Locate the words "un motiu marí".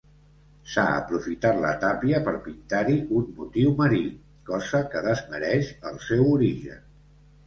3.19-3.99